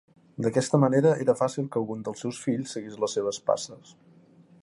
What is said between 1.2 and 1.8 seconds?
era fàcil que